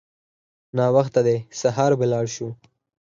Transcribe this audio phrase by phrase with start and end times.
[0.77, 2.47] ناوخته دی سهار به لاړ شو.